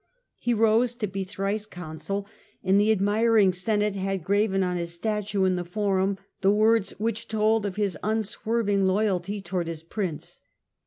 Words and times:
He 0.39 0.55
rose 0.55 0.95
to 0.95 1.05
be 1.05 1.23
thrice 1.23 1.67
consul, 1.67 2.25
and 2.63 2.81
the 2.81 2.91
admiring 2.91 3.53
Senate 3.53 3.95
had 3.95 4.23
graven 4.23 4.63
on 4.63 4.75
his 4.77 4.91
statue 4.95 5.43
in 5.43 5.57
the 5.57 5.63
Forum 5.63 6.17
the 6.41 6.49
words 6.49 6.89
which 6.97 7.27
told 7.27 7.67
of 7.67 7.75
his 7.75 7.95
unswerving 8.01 8.87
loyalty 8.87 9.39
towards 9.39 9.67
his 9.67 9.83
prince. 9.83 10.39